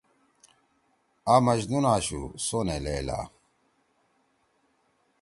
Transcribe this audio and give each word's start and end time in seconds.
آ 1.33 1.35
مجنون 1.45 1.85
آشُو 1.95 2.21
سونے 2.45 2.77
لیلٰی 2.83 3.21